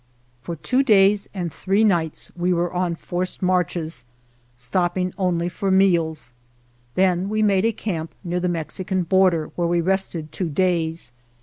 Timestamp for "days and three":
0.95-1.83